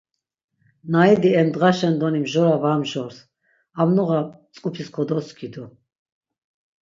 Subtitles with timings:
[0.91, 3.17] Na idi em dğaşen doni mjora va mjors,
[3.81, 5.63] am noğa mtzk̆upis kodoskidu.